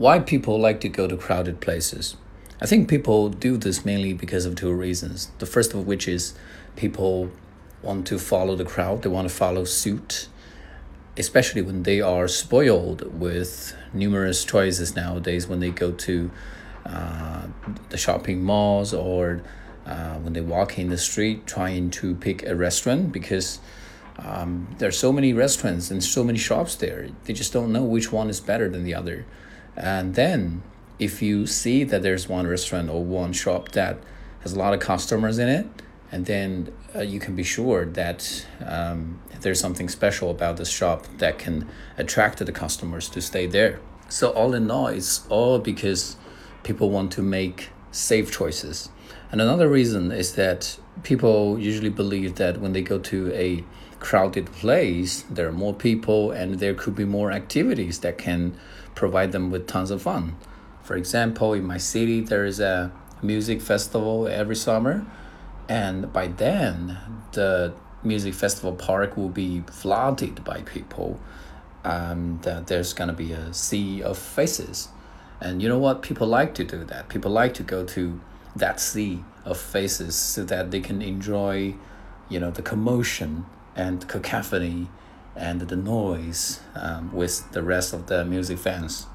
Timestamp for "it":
35.48-35.66